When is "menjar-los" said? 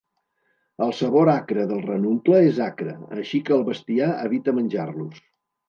4.61-5.25